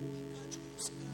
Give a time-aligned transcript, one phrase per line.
[0.00, 1.13] Jerusalem.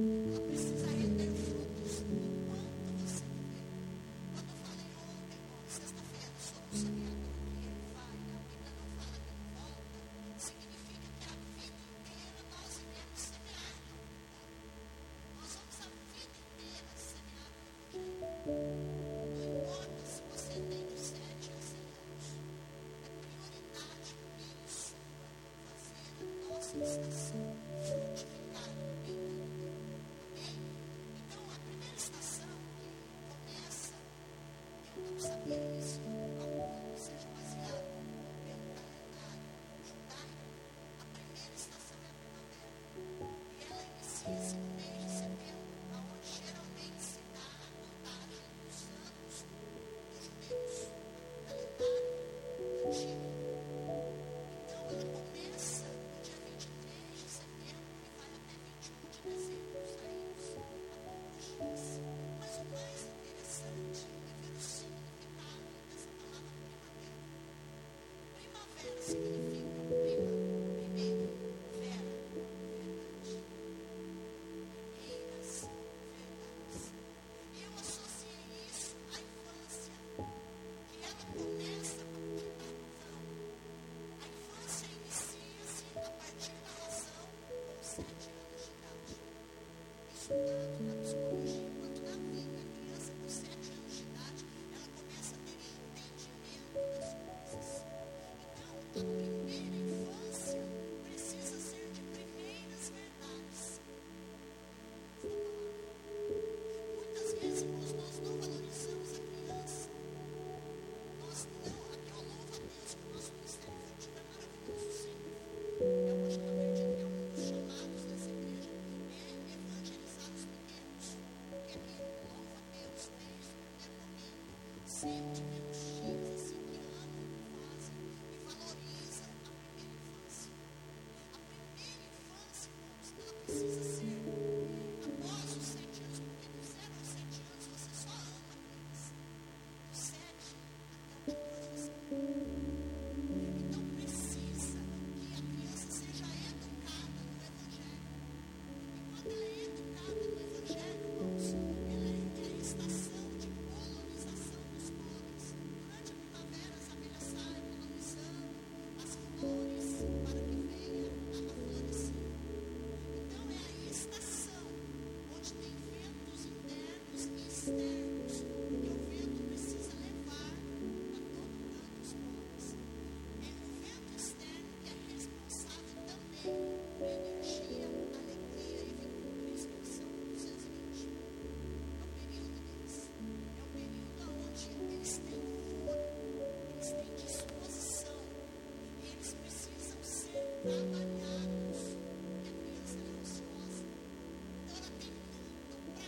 [0.00, 2.00] ela precisa render frutos.
[2.48, 3.68] Quanto você tem?
[4.32, 9.12] Quando eu falei ontem, sexta-feira, sobre o semeador que ele vai, a vida não fala
[9.20, 9.84] que ele volta,
[10.40, 11.68] significa que a vida
[12.00, 13.76] inteira nós iremos semear.
[15.36, 17.52] Nós vamos a vida inteira semear.
[18.48, 21.92] Não importa se você tem os sete ou seis.
[22.00, 22.40] anos.
[23.04, 24.96] É prioridade mesmo
[25.68, 27.49] fazer a nossa estação.
[35.46, 36.09] lives.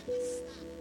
[0.05, 0.72] Stop.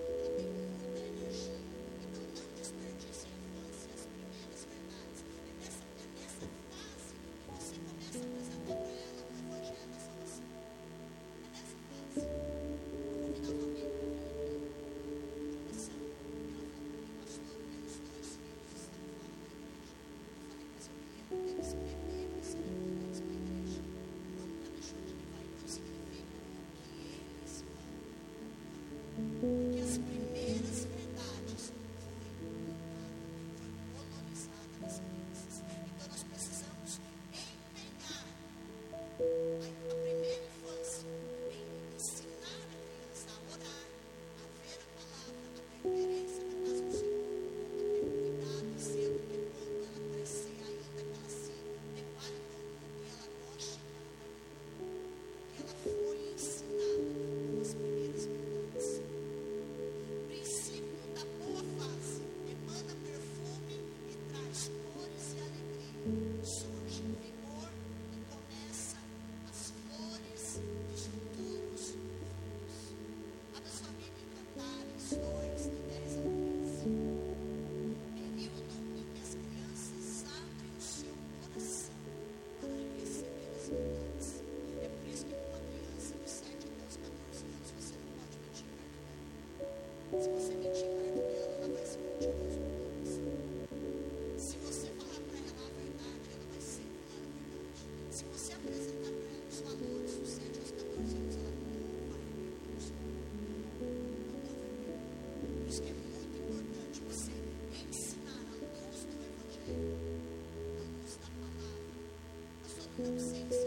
[113.02, 113.62] Pastor,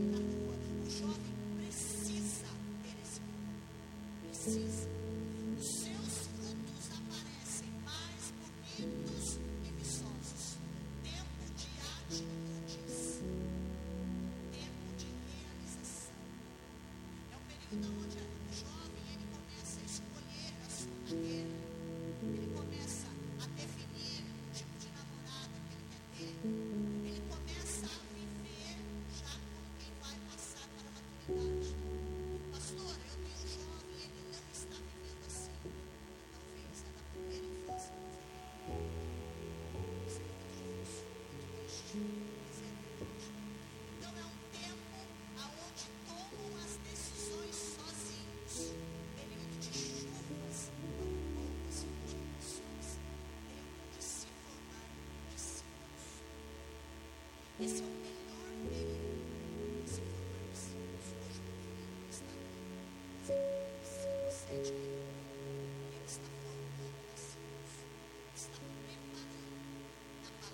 [0.00, 2.46] O jovem precisa
[2.82, 3.20] ter esse.
[4.26, 4.89] Precisa.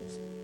[0.00, 0.39] Jesus.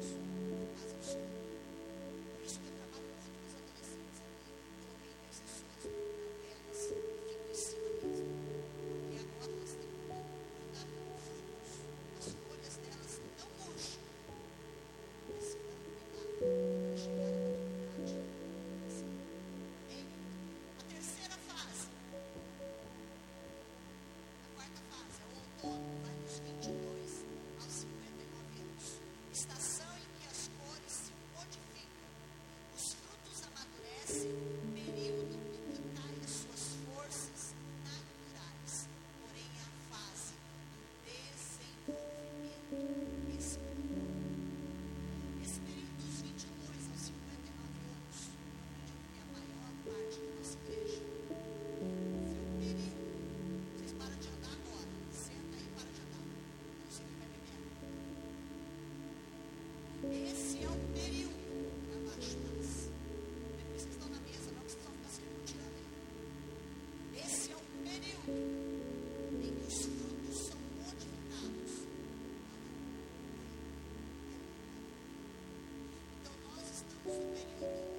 [77.06, 77.95] いいね。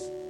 [0.00, 0.29] Jesus.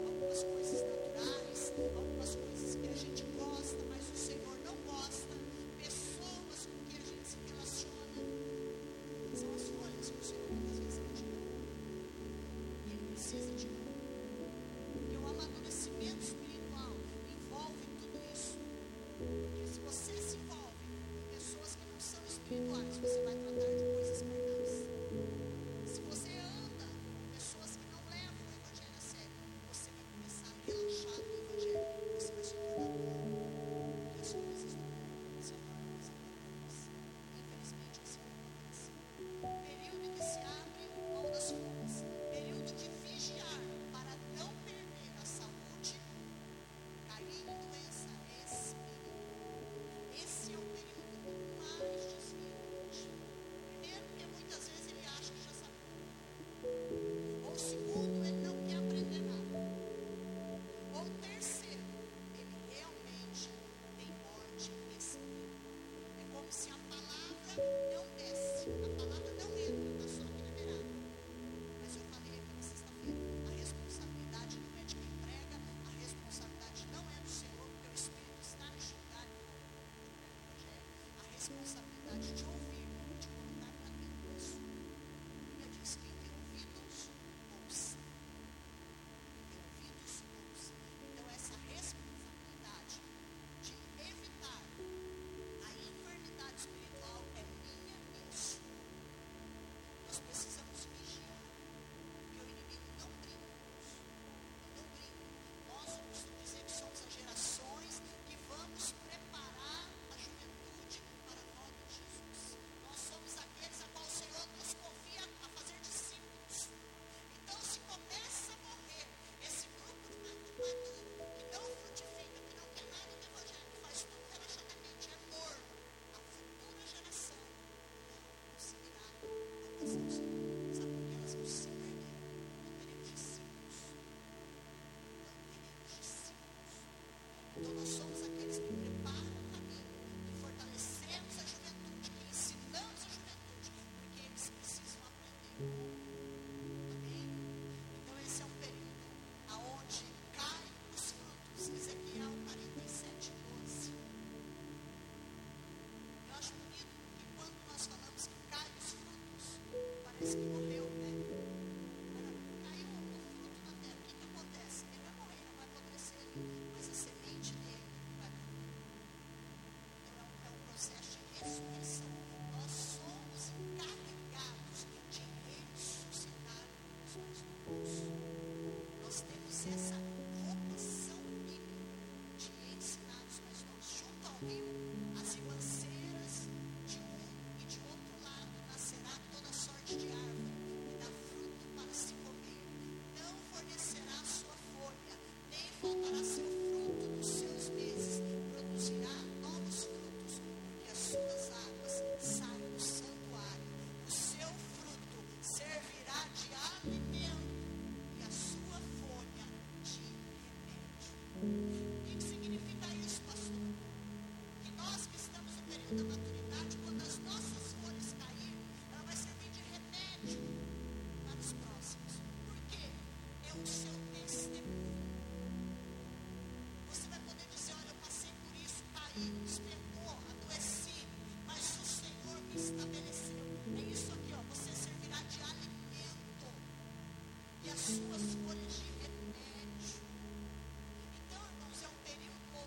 [171.50, 172.02] just, just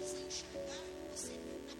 [0.00, 0.80] Precisa enxergar
[1.12, 1.32] que você,
[1.68, 1.74] na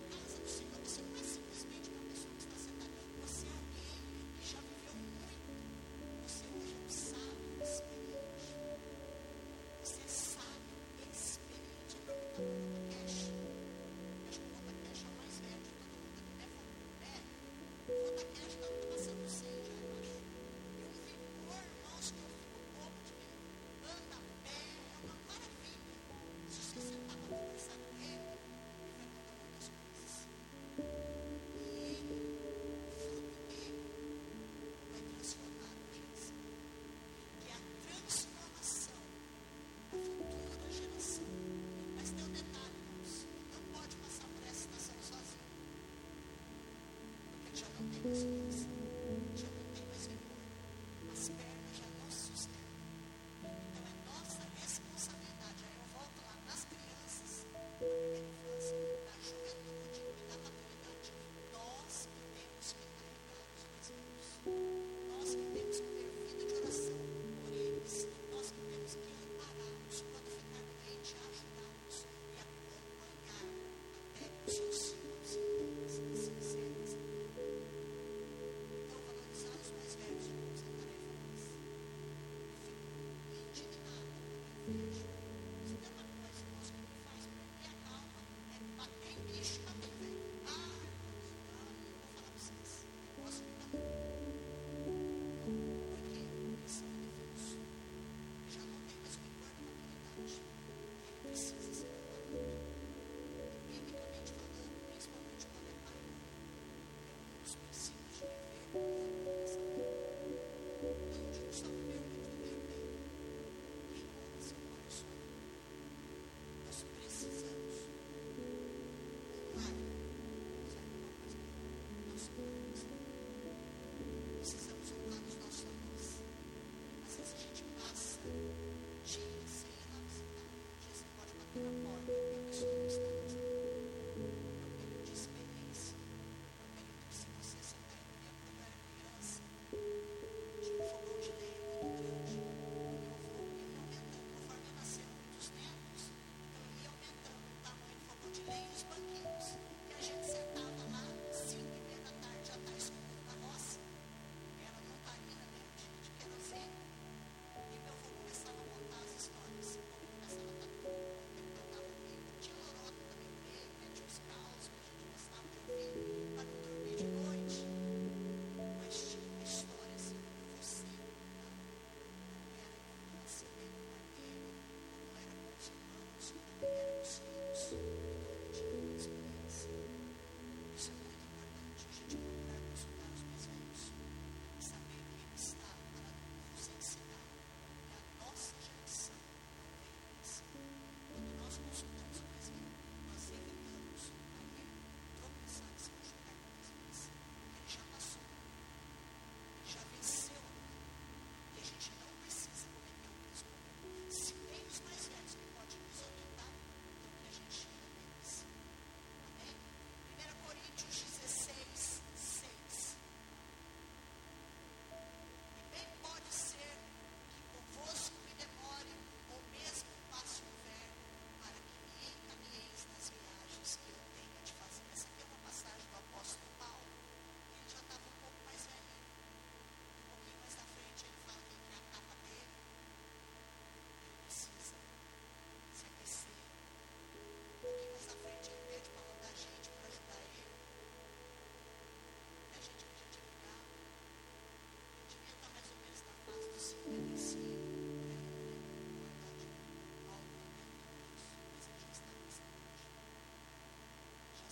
[177.60, 177.99] Yes.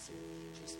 [0.09, 0.79] Jesus.